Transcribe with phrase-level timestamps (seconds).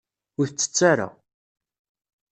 [0.39, 1.07] Ur t-tett ara.